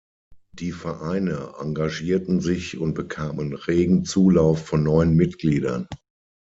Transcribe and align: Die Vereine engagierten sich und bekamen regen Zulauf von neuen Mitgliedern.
Die 0.53 0.71
Vereine 0.71 1.53
engagierten 1.59 2.39
sich 2.41 2.79
und 2.79 2.95
bekamen 2.95 3.53
regen 3.53 4.03
Zulauf 4.03 4.65
von 4.65 4.81
neuen 4.81 5.15
Mitgliedern. 5.15 5.87